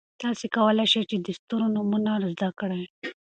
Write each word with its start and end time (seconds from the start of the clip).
تاسي 0.21 0.47
کولای 0.55 0.85
شئ 0.91 1.01
د 1.25 1.29
ستورو 1.37 1.67
نومونه 1.75 2.11
زده 2.31 2.49
کړئ. 2.59 2.83